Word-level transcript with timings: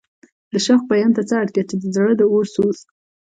د 0.51 0.53
شوق 0.65 0.81
بیان 0.91 1.11
ته 1.17 1.21
څه 1.29 1.35
اړتیا 1.43 1.63
چې 1.69 1.75
د 1.81 1.83
زړه 1.95 2.13
د 2.17 2.21
اور 2.31 2.45
سوز. 2.55 2.77